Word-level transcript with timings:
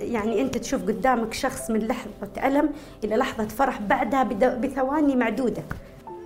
يعني 0.00 0.40
أنت 0.40 0.58
تشوف 0.58 0.82
قدامك 0.82 1.34
شخص 1.34 1.70
من 1.70 1.86
لحظة 1.86 2.46
ألم 2.46 2.72
إلى 3.04 3.16
لحظة 3.16 3.48
فرح 3.48 3.80
بعدها 3.80 4.22
بثواني 4.54 5.16
معدودة. 5.16 5.62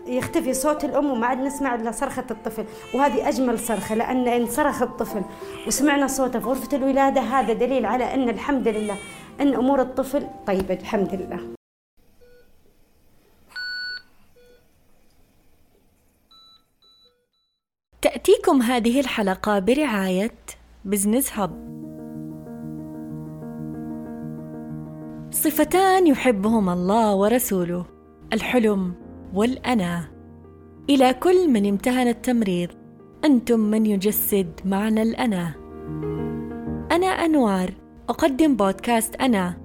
يختفي 0.07 0.55
صوت 0.55 0.85
الأم 0.85 1.11
وما 1.11 1.27
عاد 1.27 1.39
نسمع 1.39 1.75
إلا 1.75 1.93
صرخة 1.93 2.25
الطفل. 2.31 2.65
وهذه 2.95 3.29
أجمل 3.29 3.59
صرخة 3.59 3.95
لأن 3.95 4.29
ان 4.29 4.47
صرخ 4.47 4.83
الطفل 4.83 5.23
وسمعنا 5.67 6.07
صوته 6.07 6.39
في 6.39 6.47
غرفة 6.47 6.77
الولادة. 6.77 7.21
هذا 7.21 7.53
دليل 7.53 7.87
على 7.87 8.15
أن 8.15 8.29
الحمد 8.29 8.69
لله 8.69 8.97
أن 9.41 9.55
أمور 9.55 9.81
الطفل 9.81 10.27
طيبة 10.47 10.75
الحمد 10.75 11.15
لله. 11.15 11.41
تأتيكم 18.03 18.63
هذه 18.63 19.01
الحلقة 19.01 19.59
برعاية 19.59 20.35
بزنس 20.85 21.33
هب 21.33 21.82
صفتان 25.33 26.07
يحبهما 26.07 26.73
الله 26.73 27.15
ورسوله 27.15 27.87
الحلم 28.33 28.95
والأنا. 29.35 30.05
إلى 30.91 31.15
كل 31.15 31.51
من 31.51 31.69
امتهن 31.69 32.09
التمريض 32.09 32.69
أنتم 33.25 33.61
من 33.61 33.87
يجسد 33.87 34.61
معنى 34.65 35.03
الأنا. 35.03 35.55
أنا 36.93 37.07
أنوار 37.07 37.71
أقدم 38.09 38.57
بودكاست 38.57 39.17
أنا 39.17 39.57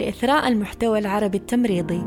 لإثراء 0.00 0.48
المحتوى 0.48 0.98
العربي 0.98 1.38
التمريضي. 1.38 2.04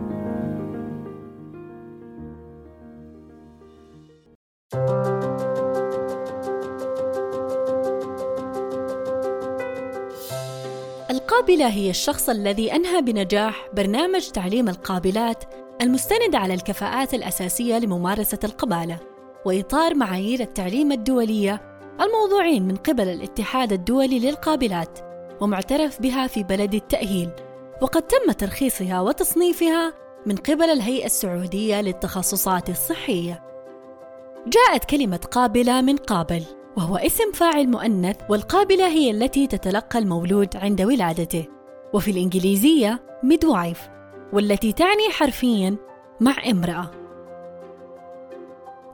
القابلة 11.38 11.68
هي 11.68 11.90
الشخص 11.90 12.30
الذي 12.30 12.76
أنهى 12.76 13.02
بنجاح 13.02 13.68
برنامج 13.74 14.30
تعليم 14.30 14.70
القابلات 14.70 15.44
المستند 15.82 16.36
على 16.36 16.54
الكفاءات 16.54 17.14
الأساسية 17.14 17.78
لممارسة 17.80 18.40
القبالة 18.44 19.00
وإطار 19.46 19.96
معايير 19.96 20.40
التعليم 20.40 20.92
الدولية 20.92 21.62
الموضوعين 22.02 22.68
من 22.68 22.76
قبل 22.76 23.08
الاتحاد 23.08 23.74
الدولي 23.74 24.20
للقابلات 24.20 25.00
ومعترف 25.42 26.02
بها 26.02 26.28
في 26.28 26.44
بلد 26.44 26.76
التأهيل. 26.76 27.30
وقد 27.82 28.02
تم 28.02 28.32
ترخيصها 28.32 29.02
وتصنيفها 29.02 29.94
من 30.26 30.36
قبل 30.36 30.70
الهيئة 30.70 31.06
السعودية 31.06 31.82
للتخصصات 31.82 32.70
الصحية. 32.70 33.44
جاءت 34.48 34.86
كلمة 34.86 35.22
قابلة 35.32 35.82
من 35.82 35.98
قابل. 35.98 36.44
وهو 36.78 36.96
اسم 36.98 37.32
فاعل 37.34 37.68
مؤنث 37.68 38.16
والقابلة 38.30 38.88
هي 38.88 39.12
التي 39.12 39.48
تتلقى 39.48 40.00
المولود 40.00 40.58
عند 40.58 40.82
ولادته. 40.82 41.46
وفي 41.94 42.12
الإنجليزية 42.12 43.00
midwife 43.26 43.90
والتي 44.34 44.72
تعني 44.72 45.10
حرفيا 45.12 45.76
مع 46.20 46.36
امرأة. 46.52 46.92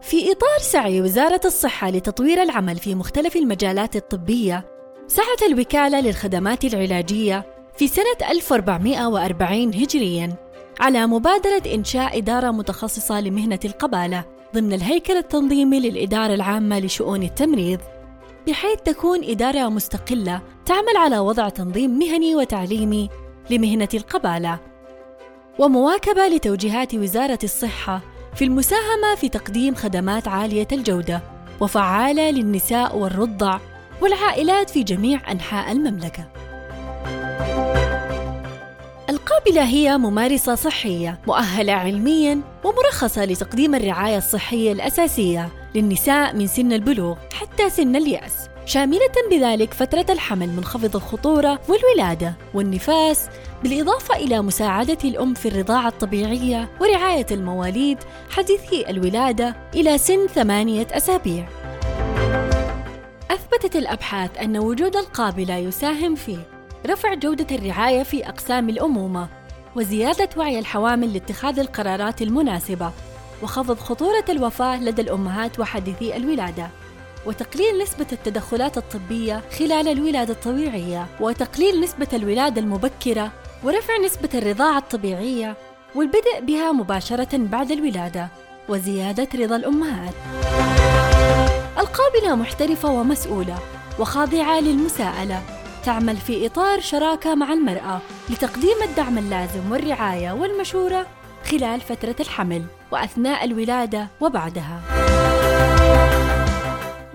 في 0.02 0.32
إطار 0.32 0.60
سعي 0.60 1.02
وزارة 1.02 1.42
الصحة 1.46 1.90
لتطوير 1.90 2.42
العمل 2.42 2.78
في 2.78 2.96
مختلف 2.96 3.36
المجالات 3.36 3.96
الطبية 3.96 4.66
سعت 5.08 5.44
الوكالة 5.48 6.00
للخدمات 6.00 6.66
العلاجية 6.66 7.46
في 7.78 7.88
سنة 7.88 8.30
1440 8.30 9.74
هجريا 9.74 10.36
على 10.80 11.08
مبادرة 11.08 11.74
إنشاء 11.74 12.18
إدارة 12.18 12.52
متخصصة 12.52 13.22
لمهنة 13.22 13.60
القبالة. 13.66 14.26
ضمن 14.54 14.74
الهيكل 14.74 15.18
التنظيمي 15.18 15.80
للإدارة 15.80 16.34
العامة 16.34 16.80
لشؤون 16.80 17.24
التمريض 17.24 17.80
بحيث 18.48 18.82
تكون 18.86 19.24
إدارة 19.24 19.70
مستقلة 19.70 20.42
تعمل 20.66 20.98
على 20.98 21.20
وضع 21.20 21.50
تنظيم 21.50 22.00
مهني 22.00 22.36
وتعليمي 22.36 23.10
لمهنة 23.50 23.88
القبالة 23.94 24.60
ومواكبة 25.60 26.28
لتوجيهات 26.28 26.96
وزارة 26.96 27.40
الصحة 27.44 28.02
في 28.36 28.46
المساهمة 28.46 29.16
في 29.16 29.30
تقديم 29.30 29.76
خدمات 29.76 30.28
عالية 30.28 30.68
الجودة 30.72 31.22
وفعالة 31.62 32.32
للنساء 32.32 32.98
والرضع 32.98 33.60
والعائلات 34.02 34.70
في 34.70 34.84
جميع 34.84 35.32
أنحاء 35.32 35.72
المملكة. 35.72 36.43
القابلة 39.24 39.64
هي 39.64 39.98
ممارسة 39.98 40.56
صحية 40.56 41.20
مؤهلة 41.28 41.74
علمياً 41.74 42.42
ومرخصة 42.64 43.26
لتقديم 43.26 43.76
الرعاية 43.76 44.18
الصحية 44.18 44.72
الأساسية 44.72 45.50
للنساء 45.76 46.36
من 46.36 46.48
سن 46.48 46.74
البلوغ 46.74 47.16
حتى 47.34 47.70
سن 47.70 47.96
اليأس 47.96 48.50
شاملة 48.66 49.14
بذلك 49.32 49.74
فترة 49.74 50.06
الحمل 50.10 50.50
منخفض 50.50 50.96
الخطورة 50.96 51.60
والولادة 51.70 52.34
والنفاس 52.54 53.28
بالإضافة 53.64 54.16
إلى 54.16 54.42
مساعدة 54.42 54.98
الأم 55.04 55.34
في 55.34 55.48
الرضاعة 55.48 55.88
الطبيعية 55.88 56.70
ورعاية 56.82 57.28
المواليد 57.32 57.98
حديثي 58.30 58.90
الولادة 58.90 59.56
إلى 59.76 59.98
سن 59.98 60.28
ثمانية 60.28 60.88
أسابيع. 60.92 61.48
أثبتت 63.32 63.76
الأبحاث 63.76 64.38
أن 64.38 64.58
وجود 64.58 64.96
القابلة 64.96 65.58
يساهم 65.58 66.16
في 66.16 66.38
رفع 66.88 67.14
جودة 67.14 67.56
الرعاية 67.56 68.04
في 68.04 68.28
أقسام 68.28 68.70
الأمومة، 68.70 69.28
وزيادة 69.76 70.30
وعي 70.38 70.60
الحوامل 70.60 71.14
لاتخاذ 71.14 71.60
القرارات 71.60 72.22
المناسبة، 72.22 72.92
وخفض 73.44 73.80
خطورة 73.80 74.26
الوفاة 74.30 74.84
لدى 74.84 75.02
الأمهات 75.02 75.60
وحديثي 75.60 76.16
الولادة. 76.16 76.70
وتقليل 77.26 77.84
نسبة 77.84 78.06
التدخلات 78.12 78.78
الطبية 78.78 79.42
خلال 79.60 79.88
الولادة 79.88 80.34
الطبيعية، 80.34 81.08
وتقليل 81.20 81.82
نسبة 81.82 82.08
الولادة 82.14 82.62
المبكرة 82.62 83.32
ورفع 83.64 83.98
نسبة 84.06 84.30
الرضاعة 84.34 84.78
الطبيعية 84.78 85.56
والبدء 85.96 86.40
بها 86.42 86.72
مباشرة 86.72 87.38
بعد 87.38 87.72
الولادة 87.72 88.28
وزيادة 88.70 89.28
رضا 89.36 89.56
الأمهات. 89.56 90.14
القابلة 91.80 92.36
محترفة 92.36 92.90
ومسؤولة 92.90 93.60
وخاضعة 94.00 94.60
للمساءلة 94.60 95.42
تعمل 95.86 96.18
في 96.18 96.46
إطار 96.46 96.80
شراكة 96.82 97.36
مع 97.36 97.54
المرأة 97.54 98.02
لتقديم 98.30 98.76
الدعم 98.90 99.18
اللازم 99.18 99.72
والرعاية 99.72 100.32
والمشورة 100.32 101.08
خلال 101.52 101.82
فترة 101.82 102.16
الحمل 102.20 102.64
وأثناء 102.92 103.46
الولادة 103.46 104.08
وبعدها. 104.22 104.82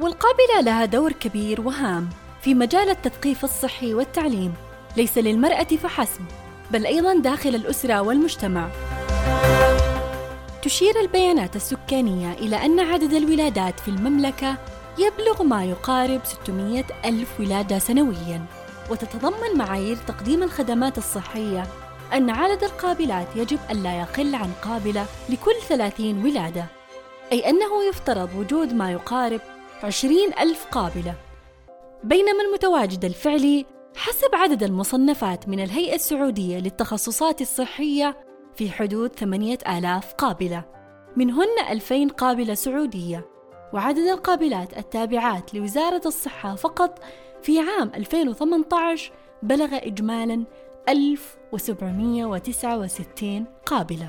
والقابلة 0.00 0.60
لها 0.62 0.84
دور 0.84 1.12
كبير 1.12 1.60
وهام 1.60 2.08
في 2.42 2.54
مجال 2.54 2.88
التثقيف 2.90 3.44
الصحي 3.44 3.94
والتعليم 3.94 4.54
ليس 4.96 5.18
للمرأة 5.18 5.64
فحسب 5.64 6.20
بل 6.70 6.86
أيضا 6.86 7.14
داخل 7.14 7.54
الأسرة 7.54 8.00
والمجتمع 8.00 8.68
تشير 10.62 11.00
البيانات 11.00 11.56
السكانية 11.56 12.32
إلى 12.32 12.56
أن 12.56 12.80
عدد 12.80 13.12
الولادات 13.12 13.80
في 13.80 13.88
المملكة 13.88 14.56
يبلغ 14.98 15.42
ما 15.42 15.64
يقارب 15.64 16.20
600 16.24 16.84
ألف 17.04 17.40
ولادة 17.40 17.78
سنوياً 17.78 18.46
وتتضمن 18.90 19.58
معايير 19.58 19.96
تقديم 19.96 20.42
الخدمات 20.42 20.98
الصحية. 20.98 21.66
أن 22.14 22.30
عدد 22.30 22.64
القابلات 22.64 23.36
يجب 23.36 23.58
ألا 23.70 24.00
يقل 24.00 24.34
عن 24.34 24.52
قابلة 24.62 25.06
لكل 25.28 25.54
30 25.68 26.24
ولادة. 26.24 26.64
أي 27.32 27.50
أنه 27.50 27.84
يفترض 27.88 28.28
وجود 28.36 28.72
ما 28.72 28.92
يقارب 28.92 29.40
20 29.82 30.32
ألف 30.40 30.66
قابلة. 30.70 31.14
بينما 32.04 32.42
المتواجد 32.48 33.04
الفعلي 33.04 33.66
حسب 33.96 34.34
عدد 34.34 34.62
المصنفات 34.62 35.48
من 35.48 35.60
الهيئة 35.60 35.94
السعودية 35.94 36.58
للتخصصات 36.58 37.40
الصحية 37.40 38.16
في 38.54 38.70
حدود 38.70 39.14
ثمانية 39.14 39.58
آلاف 39.68 40.14
قابلة. 40.14 40.64
منهن 41.16 41.58
ألفين 41.70 42.08
قابلة 42.08 42.54
سعودية. 42.54 43.37
وعدد 43.72 43.98
القابلات 43.98 44.78
التابعات 44.78 45.54
لوزارة 45.54 46.02
الصحة 46.06 46.54
فقط 46.54 46.98
في 47.42 47.60
عام 47.60 47.90
2018 47.94 49.12
بلغ 49.42 49.68
إجمالا 49.72 50.44
1769 50.88 53.44
قابلة. 53.66 54.08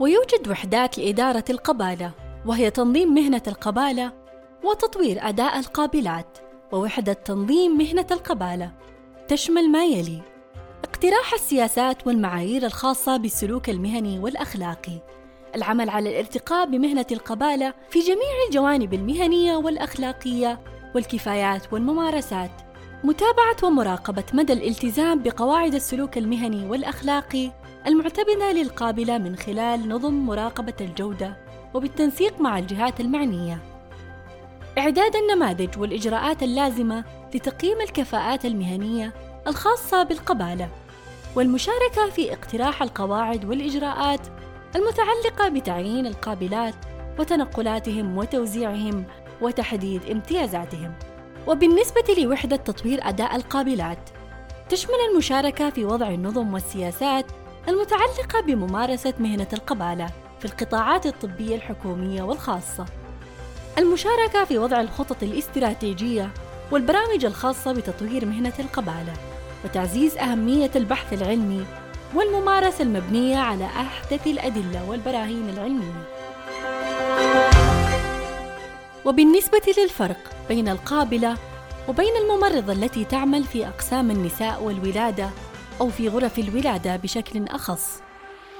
ويوجد 0.00 0.48
وحدات 0.48 0.98
لإدارة 0.98 1.44
القبالة 1.50 2.10
وهي 2.46 2.70
تنظيم 2.70 3.14
مهنة 3.14 3.42
القبالة 3.46 4.12
وتطوير 4.64 5.28
أداء 5.28 5.58
القابلات 5.58 6.38
ووحدة 6.72 7.12
تنظيم 7.12 7.78
مهنة 7.78 8.06
القبالة 8.10 8.72
تشمل 9.28 9.70
ما 9.70 9.84
يلي 9.84 10.22
اقتراح 10.84 11.34
السياسات 11.34 12.06
والمعايير 12.06 12.66
الخاصة 12.66 13.16
بالسلوك 13.16 13.70
المهني 13.70 14.18
والأخلاقي 14.18 14.98
العمل 15.56 15.90
على 15.90 16.10
الارتقاء 16.10 16.66
بمهنة 16.66 17.06
القبالة 17.12 17.74
في 17.90 18.00
جميع 18.00 18.46
الجوانب 18.48 18.94
المهنية 18.94 19.56
والأخلاقية 19.56 20.60
والكفايات 20.94 21.72
والممارسات. 21.72 22.50
متابعة 23.04 23.56
ومراقبة 23.62 24.24
مدى 24.32 24.52
الالتزام 24.52 25.22
بقواعد 25.22 25.74
السلوك 25.74 26.18
المهني 26.18 26.66
والأخلاقي 26.66 27.50
المعتمدة 27.86 28.52
للقابلة 28.52 29.18
من 29.18 29.36
خلال 29.36 29.88
نظم 29.88 30.14
مراقبة 30.26 30.74
الجودة 30.80 31.36
وبالتنسيق 31.74 32.40
مع 32.40 32.58
الجهات 32.58 33.00
المعنية. 33.00 33.58
إعداد 34.78 35.16
النماذج 35.16 35.78
والإجراءات 35.78 36.42
اللازمة 36.42 37.04
لتقييم 37.34 37.80
الكفاءات 37.80 38.44
المهنية 38.44 39.14
الخاصة 39.46 40.02
بالقبالة 40.02 40.68
والمشاركة 41.36 42.10
في 42.10 42.32
اقتراح 42.32 42.82
القواعد 42.82 43.44
والإجراءات 43.44 44.20
المتعلقة 44.76 45.48
بتعيين 45.48 46.06
القابلات 46.06 46.74
وتنقلاتهم 47.18 48.18
وتوزيعهم 48.18 49.04
وتحديد 49.40 50.10
امتيازاتهم. 50.10 50.94
وبالنسبة 51.46 52.14
لوحدة 52.18 52.56
تطوير 52.56 53.00
أداء 53.02 53.36
القابلات 53.36 54.10
تشمل 54.68 54.94
المشاركة 55.12 55.70
في 55.70 55.84
وضع 55.84 56.08
النظم 56.08 56.54
والسياسات 56.54 57.26
المتعلقة 57.68 58.40
بممارسة 58.46 59.14
مهنة 59.18 59.46
القبالة 59.52 60.06
في 60.38 60.44
القطاعات 60.44 61.06
الطبية 61.06 61.56
الحكومية 61.56 62.22
والخاصة. 62.22 62.86
المشاركة 63.78 64.44
في 64.44 64.58
وضع 64.58 64.80
الخطط 64.80 65.22
الاستراتيجية 65.22 66.30
والبرامج 66.72 67.24
الخاصة 67.24 67.72
بتطوير 67.72 68.26
مهنة 68.26 68.52
القبالة 68.58 69.12
وتعزيز 69.64 70.16
أهمية 70.16 70.70
البحث 70.76 71.12
العلمي 71.12 71.64
والممارسة 72.14 72.82
المبنية 72.84 73.36
على 73.36 73.64
أحدث 73.64 74.26
الأدلة 74.26 74.90
والبراهين 74.90 75.48
العلمية. 75.48 76.04
وبالنسبة 79.04 79.62
للفرق 79.78 80.30
بين 80.48 80.68
القابلة 80.68 81.36
وبين 81.88 82.12
الممرضة 82.22 82.72
التي 82.72 83.04
تعمل 83.04 83.44
في 83.44 83.66
أقسام 83.66 84.10
النساء 84.10 84.62
والولادة 84.62 85.30
أو 85.80 85.90
في 85.90 86.08
غرف 86.08 86.38
الولادة 86.38 86.96
بشكل 86.96 87.44
أخص، 87.44 88.00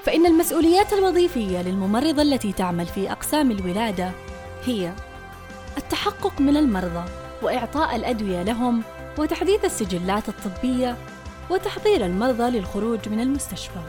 فإن 0.03 0.25
المسؤوليات 0.25 0.93
الوظيفية 0.93 1.61
للممرضة 1.61 2.21
التي 2.21 2.51
تعمل 2.53 2.85
في 2.85 3.11
أقسام 3.11 3.51
الولادة 3.51 4.11
هي 4.65 4.93
التحقق 5.77 6.41
من 6.41 6.57
المرضى 6.57 7.05
وإعطاء 7.41 7.95
الأدوية 7.95 8.43
لهم 8.43 8.83
وتحديث 9.17 9.65
السجلات 9.65 10.29
الطبية 10.29 10.97
وتحضير 11.49 12.05
المرضى 12.05 12.59
للخروج 12.59 13.09
من 13.09 13.19
المستشفى. 13.19 13.79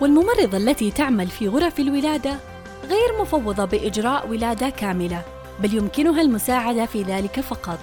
والممرضة 0.00 0.56
التي 0.56 0.90
تعمل 0.90 1.28
في 1.28 1.48
غرف 1.48 1.80
الولادة 1.80 2.36
غير 2.84 3.20
مفوضة 3.20 3.64
بإجراء 3.64 4.28
ولادة 4.28 4.68
كاملة، 4.68 5.22
بل 5.60 5.74
يمكنها 5.74 6.22
المساعدة 6.22 6.86
في 6.86 7.02
ذلك 7.02 7.40
فقط. 7.40 7.78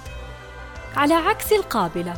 على 0.95 1.13
عكس 1.13 1.53
القابلة، 1.53 2.13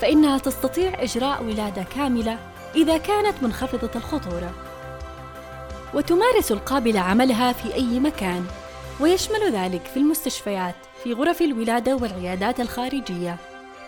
فإنها 0.00 0.38
تستطيع 0.38 1.02
إجراء 1.02 1.44
ولادة 1.44 1.82
كاملة 1.82 2.38
إذا 2.74 2.98
كانت 2.98 3.42
منخفضة 3.42 3.90
الخطورة. 3.96 4.52
وتمارس 5.94 6.52
القابلة 6.52 7.00
عملها 7.00 7.52
في 7.52 7.74
أي 7.74 8.00
مكان، 8.00 8.46
ويشمل 9.00 9.52
ذلك 9.52 9.82
في 9.86 9.96
المستشفيات، 9.96 10.74
في 11.04 11.12
غرف 11.12 11.42
الولادة 11.42 11.96
والعيادات 11.96 12.60
الخارجية، 12.60 13.36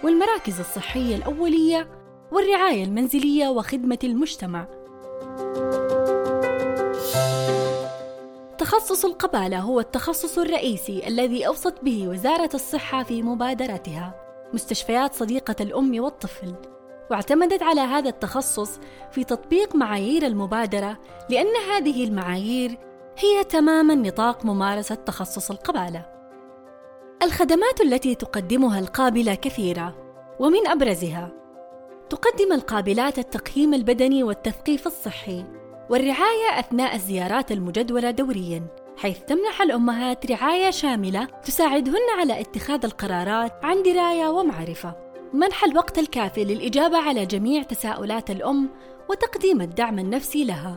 والمراكز 0.05 0.61
الصحية 0.61 1.17
الأولية 1.17 2.02
والرعاية 2.33 2.85
المنزلية 2.85 3.49
وخدمة 3.49 3.99
المجتمع. 4.05 4.67
تخصص 8.59 9.05
القبالة 9.05 9.59
هو 9.59 9.81
التخصص 9.81 10.39
الرئيسي 10.39 11.09
الذي 11.09 11.47
أوصت 11.47 11.75
به 11.83 12.09
وزارة 12.09 12.51
الصحة 12.55 13.03
في 13.03 13.23
مبادرتها 13.23 14.15
مستشفيات 14.55 15.15
صديقة 15.15 15.57
الأم 15.61 16.03
والطفل، 16.03 16.55
واعتمدت 17.11 17.63
على 17.63 17.81
هذا 17.81 18.09
التخصص 18.09 18.81
في 19.11 19.25
تطبيق 19.25 19.77
معايير 19.77 20.27
المبادرة 20.27 20.99
لأن 21.31 21.57
هذه 21.71 22.05
المعايير 22.05 22.79
هي 23.19 23.45
تماما 23.45 23.95
نطاق 23.95 24.45
ممارسة 24.45 24.95
تخصص 24.95 25.51
القبالة. 25.51 26.07
الخدمات 27.23 27.81
التي 27.81 28.15
تقدمها 28.15 28.79
القابلة 28.79 29.35
كثيرة، 29.35 29.95
ومن 30.41 30.67
أبرزها 30.67 31.42
تقدم 32.13 32.53
القابلات 32.53 33.19
التقييم 33.19 33.75
البدني 33.75 34.23
والتثقيف 34.23 34.87
الصحي 34.87 35.45
والرعاية 35.91 36.59
أثناء 36.59 36.95
الزيارات 36.95 37.53
المجدولة 37.53 38.11
دورياً 38.11 38.67
حيث 38.97 39.19
تمنح 39.19 39.63
الأمهات 39.63 40.31
رعاية 40.31 40.71
شاملة 40.71 41.25
تساعدهن 41.25 42.19
على 42.19 42.41
اتخاذ 42.41 42.85
القرارات 42.85 43.53
عن 43.65 43.83
دراية 43.83 44.29
ومعرفة. 44.29 44.95
منح 45.33 45.65
الوقت 45.65 45.99
الكافي 45.99 46.45
للإجابة 46.45 46.99
على 46.99 47.27
جميع 47.27 47.63
تساؤلات 47.63 48.31
الأم 48.31 48.69
وتقديم 49.11 49.61
الدعم 49.61 49.99
النفسي 49.99 50.45
لها. 50.45 50.77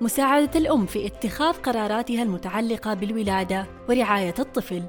مساعدة 0.00 0.58
الأم 0.58 0.86
في 0.86 1.06
اتخاذ 1.06 1.54
قراراتها 1.54 2.22
المتعلقة 2.22 2.94
بالولادة 2.94 3.66
ورعاية 3.88 4.34
الطفل. 4.38 4.82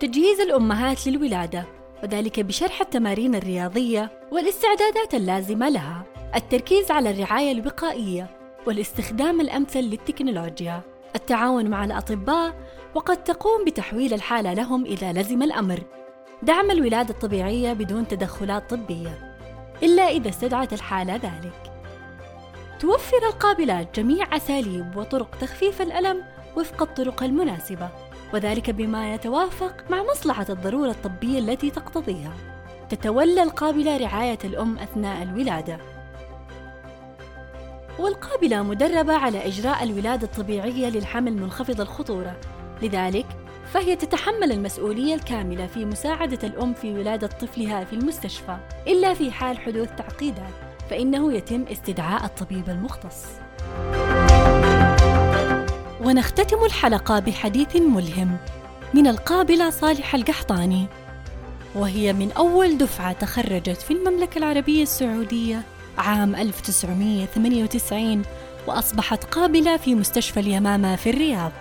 تجهيز 0.00 0.40
الأمهات 0.40 1.06
للولادة 1.06 1.81
وذلك 2.02 2.40
بشرح 2.40 2.80
التمارين 2.80 3.34
الرياضية 3.34 4.10
والاستعدادات 4.32 5.14
اللازمة 5.14 5.68
لها. 5.68 6.04
التركيز 6.34 6.90
على 6.90 7.10
الرعاية 7.10 7.52
الوقائية 7.52 8.26
والاستخدام 8.66 9.40
الأمثل 9.40 9.80
للتكنولوجيا. 9.80 10.80
التعاون 11.16 11.70
مع 11.70 11.84
الأطباء 11.84 12.54
وقد 12.94 13.24
تقوم 13.24 13.64
بتحويل 13.64 14.14
الحالة 14.14 14.54
لهم 14.54 14.84
إذا 14.84 15.12
لزم 15.12 15.42
الأمر. 15.42 15.82
دعم 16.42 16.70
الولادة 16.70 17.14
الطبيعية 17.14 17.72
بدون 17.72 18.08
تدخلات 18.08 18.70
طبية. 18.70 19.36
إلا 19.82 20.02
إذا 20.02 20.28
استدعت 20.28 20.72
الحالة 20.72 21.14
ذلك. 21.14 21.72
توفر 22.80 23.26
القابلات 23.26 24.00
جميع 24.00 24.36
أساليب 24.36 24.96
وطرق 24.96 25.36
تخفيف 25.40 25.82
الألم 25.82 26.22
وفق 26.56 26.82
الطرق 26.82 27.22
المناسبة 27.22 27.88
وذلك 28.34 28.70
بما 28.70 29.14
يتوافق 29.14 29.84
مع 29.90 30.02
مصلحة 30.02 30.46
الضرورة 30.50 30.90
الطبية 30.90 31.38
التي 31.38 31.70
تقتضيها. 31.70 32.32
تتولى 32.90 33.42
القابلة 33.42 33.96
رعاية 33.96 34.38
الأم 34.44 34.78
أثناء 34.78 35.22
الولادة. 35.22 35.78
والقابلة 37.98 38.62
مدربة 38.62 39.14
على 39.14 39.46
إجراء 39.46 39.82
الولادة 39.82 40.26
الطبيعية 40.26 40.88
للحمل 40.88 41.32
منخفض 41.32 41.80
الخطورة، 41.80 42.36
لذلك 42.82 43.26
فهي 43.72 43.96
تتحمل 43.96 44.52
المسؤولية 44.52 45.14
الكاملة 45.14 45.66
في 45.66 45.84
مساعدة 45.84 46.48
الأم 46.48 46.74
في 46.74 46.92
ولادة 46.92 47.26
طفلها 47.26 47.84
في 47.84 47.92
المستشفى، 47.92 48.56
إلا 48.86 49.14
في 49.14 49.30
حال 49.30 49.58
حدوث 49.58 49.90
تعقيدات، 49.96 50.52
فإنه 50.90 51.32
يتم 51.32 51.64
استدعاء 51.72 52.24
الطبيب 52.24 52.68
المختص. 52.68 53.26
ونختتم 56.04 56.64
الحلقة 56.64 57.18
بحديث 57.18 57.76
ملهم 57.76 58.36
من 58.94 59.06
القابلة 59.06 59.70
صالحة 59.70 60.18
القحطاني 60.18 60.86
وهي 61.74 62.12
من 62.12 62.32
أول 62.32 62.78
دفعة 62.78 63.12
تخرجت 63.12 63.82
في 63.82 63.92
المملكة 63.92 64.38
العربية 64.38 64.82
السعودية 64.82 65.62
عام 65.98 66.34
1998 66.34 68.22
وأصبحت 68.66 69.24
قابلة 69.24 69.76
في 69.76 69.94
مستشفى 69.94 70.40
اليمامة 70.40 70.96
في 70.96 71.10
الرياض. 71.10 71.52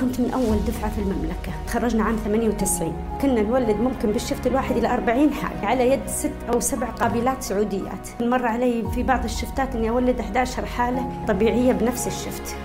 كنت 0.00 0.20
من 0.20 0.30
أول 0.30 0.56
دفعة 0.66 0.90
في 0.90 0.98
المملكة. 0.98 1.52
تخرجنا 1.66 2.04
عام 2.04 2.16
98 2.16 3.18
كنا 3.22 3.42
نولد 3.42 3.76
ممكن 3.76 4.12
بالشفت 4.12 4.46
الواحد 4.46 4.76
إلى 4.76 4.94
40 4.94 5.32
حالة 5.32 5.66
على 5.66 5.90
يد 5.90 6.06
ست 6.06 6.32
أو 6.52 6.60
سبع 6.60 6.86
قابلات 6.90 7.42
سعوديات. 7.42 8.08
مر 8.20 8.46
علي 8.46 8.84
في 8.94 9.02
بعض 9.02 9.24
الشفتات 9.24 9.76
أني 9.76 9.90
أولد 9.90 10.20
11 10.20 10.66
حالة 10.66 11.24
طبيعية 11.28 11.72
بنفس 11.72 12.06
الشفت. 12.06 12.56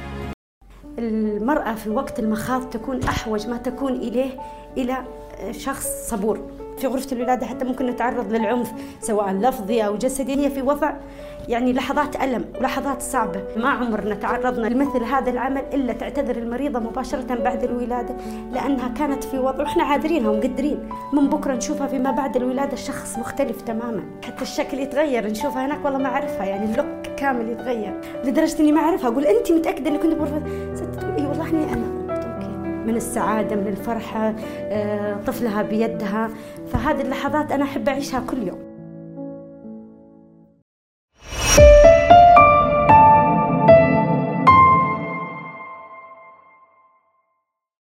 المرأة 1.00 1.75
في 1.75 1.89
وقت 1.89 2.19
المخاض 2.19 2.69
تكون 2.69 3.03
أحوج 3.03 3.47
ما 3.47 3.57
تكون 3.57 3.93
إليه 3.93 4.39
إلى 4.77 4.97
شخص 5.51 5.88
صبور. 6.07 6.39
في 6.81 6.88
غرفة 6.88 7.15
الولادة 7.15 7.45
حتى 7.45 7.65
ممكن 7.65 7.85
نتعرض 7.85 8.33
للعنف 8.33 8.71
سواء 9.01 9.31
لفظي 9.31 9.81
أو 9.81 9.97
جسدي. 9.97 10.45
هي 10.45 10.50
في 10.50 10.61
وضع 10.61 10.93
يعني 11.47 11.73
لحظات 11.73 12.23
ألم 12.23 12.45
ولحظات 12.59 13.01
صعبة. 13.01 13.41
ما 13.57 13.69
عمرنا 13.69 14.15
تعرضنا 14.15 14.67
لمثل 14.67 15.03
هذا 15.03 15.29
العمل 15.29 15.61
إلا 15.73 15.93
تعتذر 15.93 16.35
المريضة 16.35 16.79
مباشرة 16.79 17.35
بعد 17.35 17.63
الولادة 17.63 18.15
لأنها 18.51 18.88
كانت 18.88 19.23
في 19.23 19.39
وضع 19.39 19.63
وإحنا 19.63 19.83
عاذرينها 19.83 20.29
ومقدرين. 20.29 20.89
من 21.13 21.27
بكرة 21.27 21.53
نشوفها 21.53 21.88
فيما 21.88 22.11
بعد 22.11 22.35
الولادة 22.35 22.75
شخص 22.75 23.19
مختلف 23.19 23.61
تماما. 23.61 24.03
حتى 24.25 24.41
الشكل 24.41 24.79
يتغير 24.79 25.27
نشوفها 25.27 25.65
هناك 25.65 25.85
والله 25.85 26.00
ما 26.00 26.09
أعرفها 26.09 26.45
يعني 26.45 26.71
اللوك 26.71 27.15
كامل 27.17 27.50
يتغير. 27.50 28.01
لدرجة 28.25 28.59
إني 28.59 28.71
ما 28.71 28.81
أعرفها. 28.81 29.09
أقول 29.09 29.25
أنت 29.25 29.51
متأكدة 29.51 29.89
إني 29.89 29.97
كنت 29.97 30.13
بغرفة؟ 30.13 30.41
ست 30.75 30.83
تقول 30.83 31.15
إي 31.17 31.25
والله 31.25 31.50
إني 31.50 31.73
أنا 31.73 31.80
من 32.88 32.95
السعادة 32.95 33.55
من 33.55 33.67
الفرحة 33.67 34.33
آه، 34.57 35.15
طفلها 35.27 35.61
بيدها. 35.61 36.29
فهذه 36.73 37.01
اللحظات 37.01 37.51
أنا 37.51 37.63
أحب 37.63 37.89
أعيشها 37.89 38.19
كل 38.19 38.47
يوم. 38.47 38.70